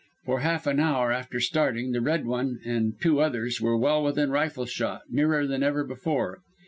For 0.25 0.39
half 0.39 0.65
an 0.65 0.79
hour 0.79 1.11
after 1.11 1.39
starting 1.39 1.91
the 1.91 2.01
Red 2.01 2.25
One 2.25 2.57
and 2.65 2.99
two 2.99 3.19
others 3.19 3.61
were 3.61 3.77
well 3.77 4.03
within 4.03 4.31
rifle 4.31 4.65
shot, 4.65 5.01
nearer 5.11 5.45
than 5.45 5.61
ever 5.61 5.83
before. 5.83 6.39